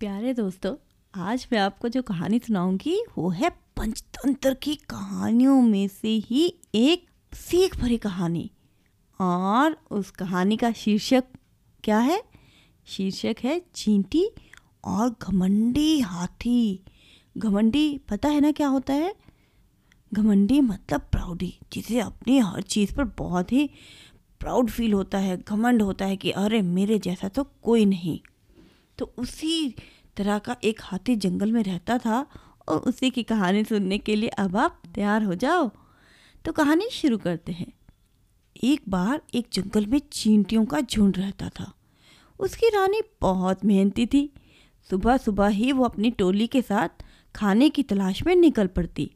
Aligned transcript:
प्यारे 0.00 0.34
दोस्तों, 0.34 0.76
आज 1.14 1.48
मैं 1.52 1.58
आपको 1.58 1.88
जो 1.88 2.02
कहानी 2.02 2.38
सुनाऊँगी, 2.38 3.04
वो 3.18 3.28
है 3.28 3.50
पंचतंत्र 3.50 4.54
की 4.54 4.74
कहानियों 4.74 5.62
में 5.62 5.88
से 5.88 6.08
ही 6.08 6.54
एक 6.74 7.06
सीख 7.34 7.76
भरी 7.76 7.96
कहानी। 7.96 8.50
और 9.20 9.76
उस 9.90 10.10
कहानी 10.10 10.56
का 10.56 10.72
शीर्षक 10.72 11.24
क्या 11.84 11.98
है? 11.98 12.22
शीर्षक 12.86 13.36
है 13.44 13.62
चींटी 13.74 14.28
और 14.84 15.16
घमंडी 15.22 16.00
हाथी। 16.00 16.84
घमंडी, 17.38 17.98
पता 17.98 18.28
है 18.28 18.40
ना 18.40 18.52
क्या 18.52 18.68
होता 18.68 18.94
है? 18.94 19.14
घमंडी 20.14 20.60
मतलब 20.60 21.00
प्राउडी 21.00 21.58
जिसे 21.72 22.00
अपनी 22.00 22.38
हर 22.38 22.62
चीज़ 22.62 22.94
पर 22.94 23.04
बहुत 23.04 23.52
ही 23.52 23.70
प्राउड 24.40 24.70
फील 24.70 24.92
होता 24.92 25.18
है, 25.18 25.42
घमंड 25.48 25.82
होता 25.82 26.04
है 26.04 26.16
कि 26.16 26.30
अरे 26.30 26.62
मेरे 26.62 26.98
जैसा 26.98 27.28
तो 27.28 27.44
कोई 27.62 27.84
नहीं। 27.84 28.20
तो 28.98 29.14
उसी 29.18 29.74
तरह 30.16 30.38
का 30.38 30.56
एक 30.64 30.80
हाथी 30.82 31.16
जंगल 31.16 31.52
में 31.52 31.62
रहता 31.62 31.98
था 31.98 32.26
और 32.68 32.78
उसी 32.78 33.10
की 33.10 33.22
कहानी 33.22 33.64
सुनने 33.64 33.98
के 33.98 34.16
लिए 34.16 34.28
अब 34.28 34.56
आप 34.56 34.82
तैयार 34.94 35.22
हो 35.22 35.34
जाओ। 35.34 35.70
तो 36.44 36.52
कहानी 36.52 36.88
शुरू 36.92 37.18
करते 37.18 37.52
हैं। 37.52 37.72
एक 38.64 38.82
बार 38.88 39.22
एक 39.34 39.46
जंगल 39.52 39.86
में 39.86 40.00
चींटियों 40.12 40.64
का 40.64 40.80
झुंड 40.80 41.18
रहता 41.18 41.48
था। 41.48 41.72
उसकी 42.38 42.68
रानी 42.68 43.00
बहुत 43.20 43.64
मेहनती 43.64 44.06
थी। 44.06 44.32
सुबह 44.90 45.16
सुबह 45.16 45.46
ही 45.46 45.72
वो 45.72 45.84
अपनी 45.84 46.10
टोली 46.10 46.46
के 46.46 46.62
साथ 46.62 46.88
खाने 47.36 47.70
की 47.70 47.82
तलाश 47.82 48.22
में 48.22 48.36
निकल 48.36 48.66
पड़ती 48.66 49.10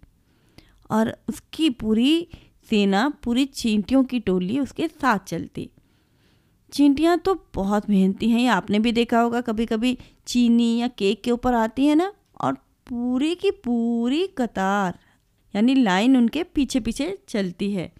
और 0.90 1.16
उसकी 1.28 1.70
पूरी 1.70 2.28
सेना, 2.70 3.08
पूरी 3.08 3.44
चींटियों 3.44 4.04
की 4.04 4.20
टोली 4.20 4.58
उसके 4.60 4.88
साथ 4.88 5.18
चलती। 5.18 5.70
चींटियाँ 6.72 7.18
तो 7.18 7.34
बहुत 7.54 7.90
मेहनती 7.90 8.30
हैं, 8.30 8.40
ये 8.40 8.46
आपने 8.46 8.78
भी 8.78 8.92
देखा 8.92 9.20
होगा 9.20 9.40
कभी 9.40 9.66
कभी 9.66 9.98
चीनी 10.26 10.76
या 10.78 10.88
केक 10.88 11.22
के 11.22 11.30
ऊपर 11.30 11.54
आती 11.54 11.86
है 11.86 11.94
ना, 11.94 12.12
और 12.40 12.52
पूरी 12.86 13.34
की 13.34 13.50
पूरी 13.50 14.26
कतार, 14.38 14.98
यानी 15.54 15.74
लाइन 15.74 16.16
उनके 16.16 16.42
पीछे 16.42 16.80
पीछे 16.80 17.18
चलती 17.28 17.72
है। 17.72 17.92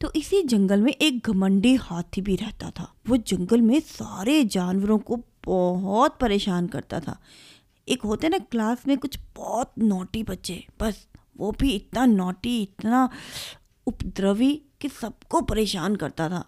तो 0.00 0.12
इसी 0.16 0.42
जंगल 0.42 0.80
में 0.80 0.92
एक 0.92 1.26
घमंडी 1.26 1.74
हाथी 1.74 2.20
भी 2.20 2.36
रहता 2.36 2.70
था। 2.70 2.92
वो 3.08 3.16
जंगल 3.16 3.60
में 3.60 3.80
सारे 3.80 4.44
जानवरों 4.44 4.98
को 4.98 5.16
बहुत 5.46 6.18
परेशान 6.20 6.66
करता 6.66 7.00
था। 7.00 7.18
एक 7.88 8.02
होते 8.02 8.28
ना, 8.28 8.38
क्लास 8.38 8.86
में 8.88 8.96
कुछ 8.98 9.18
बहुत 9.36 9.72
नोटी 9.78 10.22
बच्चे, 10.22 10.64
बस 10.80 11.06
वो 11.38 11.52
भी 11.52 11.70
इतना 11.70 12.06
नोटी, 12.06 12.62
इतना 12.62 13.08
उपद्रवी 13.86 14.54
कि 14.80 14.88
सबको 14.88 15.40
परेशान 15.40 15.96
करता 15.96 16.28
था। 16.28 16.44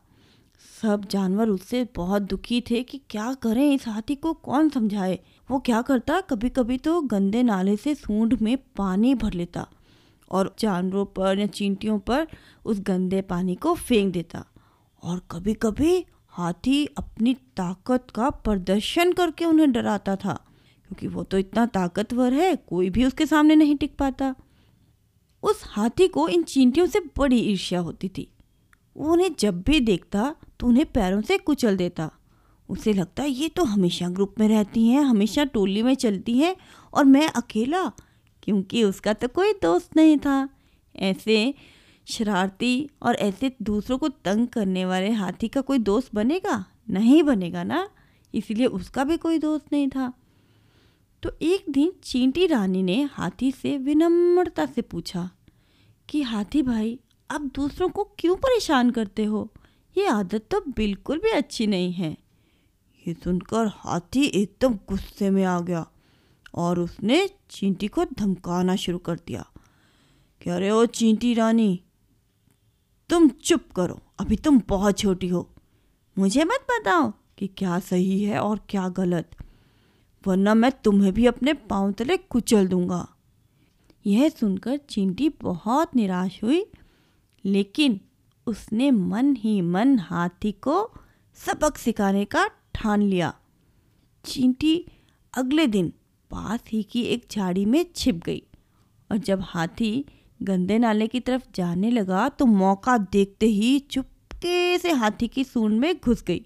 सब 0.82 1.04
जानवर 1.10 1.48
उससे 1.48 1.86
बहुत 1.96 2.22
दुखी 2.22 2.60
थे 2.60 2.82
कि 2.82 3.00
क्या 3.10 3.32
करें, 3.34 3.74
इस 3.74 3.86
हाथी 3.88 4.14
को 4.14 4.32
कौन 4.34 4.68
समझाए? 4.68 5.18
वो 5.48 5.58
क्या 5.58 5.80
करता? 5.82 6.20
कभी 6.20 6.48
कभी 6.48 6.78
तो 6.78 7.00
गंदे 7.02 7.42
नाले 7.42 7.76
से 7.76 7.94
सूंड 7.94 8.34
में 8.42 8.56
पानी 8.76 9.14
भर 9.14 9.32
लेता 9.32 9.66
और 10.30 10.54
जानवरों 10.58 11.04
पर 11.06 11.38
या 11.38 11.46
चींटियों 11.48 11.98
पर 11.98 12.26
उस 12.64 12.80
गंदे 12.80 13.20
पानी 13.22 13.54
को 13.54 13.74
फेंक 13.74 14.12
देता 14.12 14.44
और 15.02 15.22
कभी 15.30 15.54
कभी 15.54 16.04
हाथी 16.32 16.84
अपनी 16.98 17.34
ताकत 17.56 18.06
का 18.14 18.30
प्रदर्शन 18.30 19.12
करके 19.12 19.44
उन्हें 19.44 19.70
डराता 19.72 20.16
था, 20.16 20.34
क्योंकि 20.90 21.06
वो 21.06 21.22
तो 21.22 21.38
इतना 21.38 21.66
ताकतवर 21.66 22.32
है, 22.32 22.54
कोई 22.58 22.90
भी 22.90 23.04
उसके 23.04 23.26
सामने 23.26 23.56
नहीं 23.56 23.76
टिक 23.76 23.96
पाता। 23.96 24.34
उस 25.42 25.62
हाथी 25.66 26.08
को 26.08 26.28
इन 26.28 26.42
चींटियों 26.44 26.86
से 26.86 27.00
बड़ी 27.18 27.38
ईर्ष्या 27.40 27.80
होती 27.80 28.08
थी। 28.08 28.28
वो 28.96 29.12
उन्हें 29.12 29.34
जब 29.38 29.62
भी 29.62 29.80
देखता 29.80 30.34
तो 30.60 30.66
उन्हें 30.66 30.86
पैरों 30.86 31.20
से 31.20 31.38
कुचल 31.38 31.76
देता। 31.76 32.10
उसे 32.68 32.92
लगता, 32.92 33.24
ये 33.24 33.48
तो 33.48 33.64
हमेशा 33.64 34.08
ग्रुप 34.08 34.34
में 34.38 34.48
रहती 34.48 34.86
हैं, 34.88 35.02
हमेशा 35.02 35.44
टोली 35.44 35.82
में 35.82 35.94
चलती 35.94 36.38
हैं, 36.38 36.56
और 36.94 37.04
मैं 37.04 37.28
अकेला, 37.28 37.92
क्योंकि 38.42 38.84
उसका 38.84 39.12
तो 39.12 39.28
कोई 39.28 39.52
दोस्त 39.52 39.96
नहीं 39.96 40.18
था। 40.18 40.48
ऐसे 40.96 41.54
शरारती 42.08 42.90
और 43.02 43.14
ऐसे 43.14 43.52
दूसरों 43.62 43.98
को 43.98 44.08
तंग 44.08 44.48
करने 44.48 44.84
वाले 44.84 45.10
हाथी 45.10 45.48
का 45.48 45.60
कोई 45.60 45.78
दोस्त 45.78 46.14
बनेगा? 46.14 46.64
नहीं 46.90 47.22
बनेगा 47.22 47.64
ना? 47.64 47.90
इसलिए 48.34 48.66
उसका 48.66 49.04
भी 49.04 49.16
कोई 49.16 49.38
दोस्त 49.38 49.72
नहीं 49.72 49.88
था। 49.88 50.12
तो 51.22 51.30
एक 51.42 51.64
दिन 51.70 51.92
चींटी 52.04 52.46
रानी 52.46 52.82
ने 52.82 53.08
हाथी 53.12 53.52
से 53.52 53.78
विनम्रता 53.78 54.66
से 54.66 54.82
पूछा 54.82 55.30
कि, 56.08 56.22
हाथी 56.22 56.62
भाई 56.62 57.00
आप 57.32 57.40
दूसरों 57.40 57.88
को 57.88 58.04
क्यों 58.18 58.36
परेशान 58.36 58.90
करते 58.90 59.24
हो? 59.24 59.52
ये 59.96 60.06
आदत 60.06 60.46
तो 60.50 60.60
बिल्कुल 60.60 61.18
भी 61.18 61.30
अच्छी 61.30 61.66
नहीं 61.66 61.92
है। 61.92 62.16
ये 63.06 63.14
सुनकर 63.14 63.66
हाथी 63.66 64.24
एकदम 64.24 64.74
गुस्से 64.74 65.30
में 65.30 65.44
आ 65.44 65.60
गया 65.60 65.86
और 66.54 66.80
उसने 66.80 67.30
चींटी 67.50 67.88
को 67.88 68.04
धमकाना 68.04 68.76
शुरू 68.76 68.98
कर 68.98 69.16
दिया। 69.16 69.46
कि 70.42 70.50
अरे 70.50 70.70
ओ 70.70 70.86
चींटी 70.86 71.34
रानी? 71.34 71.82
तुम 73.10 73.28
चुप 73.28 73.72
करो। 73.76 74.00
अभी 74.18 74.36
तुम 74.36 74.62
बहुत 74.68 74.98
छोटी 74.98 75.28
हो। 75.28 75.50
मुझे 76.18 76.44
मत 76.44 76.66
बताओ 76.70 77.12
कि 77.38 77.46
क्या 77.46 77.78
सही 77.78 78.24
है 78.24 78.38
और 78.38 78.60
क्या 78.68 78.88
गलत, 78.88 79.30
वरना 80.26 80.54
मैं 80.54 80.72
तुम्हें 80.72 81.12
भी 81.12 81.26
अपने 81.26 81.52
पाँव 81.52 81.92
तले 81.92 82.16
कुचल 82.16 82.66
दूँगा। 82.68 83.08
यह 84.06 84.28
सुनकर 84.28 84.76
चिंटी 84.76 85.28
बहुत 85.28 85.96
निराश 85.96 86.40
हुई 86.44 86.66
लेकिन 87.44 88.00
उसने 88.46 88.90
मन 88.90 89.34
ही 89.38 89.60
मन 89.62 89.98
हाथी 90.00 90.52
को 90.62 90.74
सबक 91.38 91.76
सिखाने 91.78 92.24
का 92.24 92.46
ठान 92.74 93.02
लिया। 93.02 93.32
चींटी 94.24 94.74
अगले 95.34 95.66
दिन 95.66 95.92
पास 96.30 96.60
ही 96.68 96.82
की 96.82 97.02
एक 97.04 97.26
झाड़ी 97.30 97.64
में 97.66 97.84
छिप 97.96 98.22
गई 98.24 98.42
और 99.10 99.18
जब 99.18 99.42
हाथी 99.44 100.04
गंदे 100.40 100.78
नाले 100.78 101.06
की 101.06 101.20
तरफ़ 101.20 101.42
जाने 101.54 101.90
लगा 101.90 102.28
तो 102.28 102.46
मौका 102.46 102.96
देखते 102.98 103.46
ही 103.48 103.78
चुपके 103.90 104.78
से 104.78 104.92
हाथी 104.92 105.28
की 105.28 105.44
सूंड 105.44 105.78
में 105.80 105.94
घुस 105.96 106.22
गई 106.22 106.44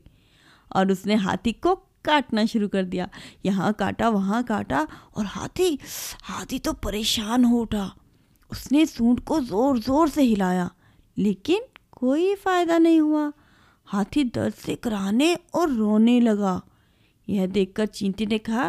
और 0.71 0.93
उसने 0.93 1.15
हाथी 1.17 1.53
को 1.53 1.75
काटना 2.05 2.45
शुरू 2.47 2.69
कर 2.69 2.85
दिया। 2.85 3.09
यहाँ 3.45 3.73
काटा, 3.73 4.09
वहाँ 4.09 4.43
काटा 4.45 4.87
और 5.17 5.25
हाथी 5.27 5.79
हाथी 6.25 6.59
तो 6.59 6.73
परेशान 6.75 7.45
हो 7.45 7.61
उठा। 7.61 7.91
उसने 8.51 8.85
सूंड 8.87 9.21
को 9.21 9.41
ज़ोर 9.41 9.79
ज़ोर 9.79 10.09
से 10.09 10.23
हिलाया। 10.23 10.71
लेकिन 11.19 11.63
कोई 11.93 12.35
फ़ायदा 12.35 12.79
नहीं 12.79 13.01
हुआ। 13.01 13.33
हाथी 13.85 14.25
दर्द 14.25 14.55
से 14.55 14.75
कराने 14.75 15.35
और 15.55 15.71
रोने 15.71 16.21
लगा। 16.21 16.63
यह 17.29 17.47
देखकर 17.47 17.87
चींटी 17.87 18.27
ने 18.27 18.39
कहा, 18.39 18.69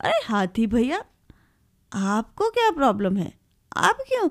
अरे 0.00 0.24
हाथी 0.26 0.66
भैया, 0.66 1.04
आपको 1.92 2.50
क्या 2.50 2.70
प्रॉब्लम 2.70 3.16
है? 3.16 3.32
आप 3.76 3.98
क्यों 4.08 4.28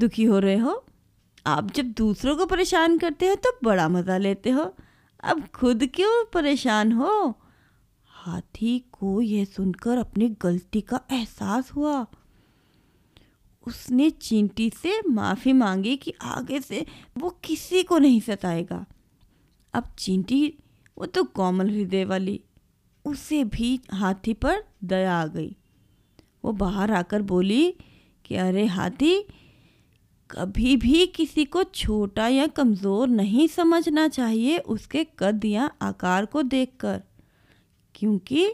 दुखी 0.00 0.24
हो 0.24 0.38
रहे 0.38 0.56
हो? 0.56 0.84
आप 1.46 1.70
जब 1.70 1.84
दूसरों 1.84 2.36
को 2.36 2.46
परेशान 2.46 2.98
करते 2.98 3.28
हो 3.28 3.34
तो 3.34 3.58
बड़ा 3.64 3.88
मज़ा 3.88 4.16
लेते 4.16 4.50
हो। 4.50 4.74
अब 5.24 5.46
खुद 5.54 5.86
क्यों 5.94 6.24
परेशान 6.24 6.92
हो? 6.92 7.40
हाथी 8.06 8.78
को 8.92 9.20
यह 9.22 9.44
सुनकर 9.44 9.98
अपनी 9.98 10.28
गलती 10.28 10.80
का 10.80 11.00
एहसास 11.12 11.72
हुआ। 11.72 12.06
उसने 13.66 14.08
चींटी 14.10 14.70
से 14.82 15.00
माफ़ी 15.08 15.52
मांगी 15.52 15.96
कि 15.96 16.12
आगे 16.22 16.60
से 16.60 16.84
वो 17.18 17.30
किसी 17.44 17.82
को 17.82 17.98
नहीं 17.98 18.20
सताएगा। 18.20 18.84
अब 19.74 19.92
चींटी, 19.98 20.54
वो 20.96 21.06
तो 21.06 21.24
कोमल 21.24 21.70
हृदय 21.70 22.04
वाली, 22.04 22.40
उसे 23.04 23.42
भी 23.44 23.78
हाथी 23.92 24.32
पर 24.34 24.62
दया 24.84 25.14
आ 25.14 25.26
गई। 25.26 25.56
वो 26.44 26.52
बाहर 26.54 26.92
आकर 26.92 27.22
बोली 27.22 27.74
कि 28.24 28.34
अरे 28.36 28.66
हाथी, 28.66 29.24
कभी 30.30 30.76
भी 30.76 31.06
किसी 31.06 31.44
को 31.44 31.62
छोटा 31.64 32.26
या 32.28 32.46
कमज़ोर 32.48 33.08
नहीं 33.08 33.46
समझना 33.48 34.06
चाहिए 34.08 34.58
उसके 34.58 35.04
कद 35.18 35.44
या 35.44 35.70
आकार 35.82 36.26
को 36.26 36.42
देखकर, 36.42 37.02
क्योंकि 37.94 38.52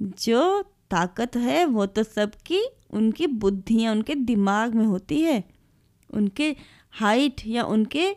जो 0.00 0.64
ताकत 0.90 1.36
है, 1.36 1.64
वो 1.64 1.86
तो 1.86 2.02
सबकी, 2.02 2.62
उनकी 2.90 3.26
बुद्धियाँ 3.26 3.92
उनके 3.92 4.14
दिमाग 4.14 4.74
में 4.74 4.84
होती 4.84 5.20
है। 5.20 5.42
उनके 6.10 6.54
हाइट 6.92 7.42
या 7.46 7.64
उनके 7.64 8.10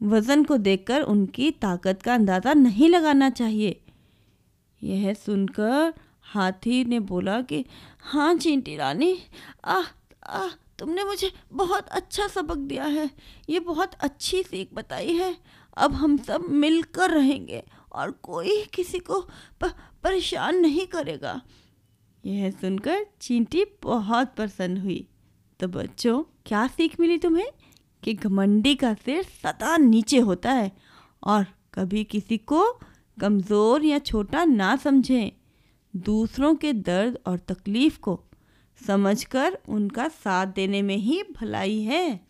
वज़न 0.00 0.44
को 0.44 0.56
देखकर 0.56 1.02
उनकी 1.02 1.50
ताकत 1.50 2.02
का 2.02 2.14
अंदाज़ा 2.14 2.52
नहीं 2.54 2.88
लगाना 2.88 3.30
चाहिए। 3.30 3.80
यह 4.82 5.12
सुनकर 5.14 5.92
हाथी 6.24 6.84
ने 6.84 7.00
बोला 7.00 7.40
कि 7.40 7.64
हाँ 8.02 8.34
चींटी 8.34 8.76
रानी, 8.76 9.16
आह 9.64 9.84
आह, 10.28 10.48
तुमने 10.78 11.04
मुझे 11.04 11.30
बहुत 11.52 11.88
अच्छा 11.88 12.26
सबक 12.28 12.56
दिया 12.58 12.84
है। 12.84 13.10
ये 13.48 13.60
बहुत 13.60 13.94
अच्छी 13.94 14.42
सीख 14.42 14.74
बताई 14.74 15.12
है। 15.12 15.36
अब 15.76 15.92
हम 15.92 16.16
सब 16.16 16.44
मिलकर 16.50 17.10
रहेंगे 17.10 17.62
और 17.92 18.10
कोई 18.22 18.62
किसी 18.74 18.98
को 18.98 19.20
परेशान 19.62 20.56
नहीं 20.56 20.86
करेगा। 20.86 21.40
यह 22.26 22.50
सुनकर 22.50 23.06
चींटी 23.20 23.64
बहुत 23.82 24.34
प्रसन्न 24.36 24.76
हुई। 24.76 25.08
तो 25.60 25.68
बच्चों, 25.68 26.22
क्या 26.46 26.66
सीख 26.66 27.00
मिली 27.00 27.18
तुम्हें 27.18 27.46
कि 28.02 28.14
घमंडी 28.14 28.74
का 28.74 28.94
सिर 28.94 29.22
सदा 29.22 29.76
नीचे 29.76 30.18
होता 30.18 30.52
है 30.52 30.72
और 31.22 31.46
कभी 31.74 32.04
किसी 32.04 32.38
को 32.38 32.80
कमज़ोर 33.20 33.84
या 33.84 33.98
छोटा 33.98 34.44
ना 34.44 34.76
समझें। 34.76 35.32
दूसरों 35.96 36.54
के 36.54 36.72
दर्द 36.72 37.18
और 37.26 37.38
तकलीफ़ 37.38 37.98
को 37.98 38.20
समझकर 38.86 39.58
उनका 39.68 40.08
साथ 40.08 40.46
देने 40.46 40.82
में 40.82 40.96
ही 40.96 41.22
भलाई 41.40 41.80
है। 41.80 42.25